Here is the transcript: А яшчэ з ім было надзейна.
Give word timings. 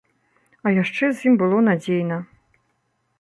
А 0.69 0.73
яшчэ 0.75 1.05
з 1.19 1.29
ім 1.31 1.37
было 1.41 1.57
надзейна. 1.69 2.17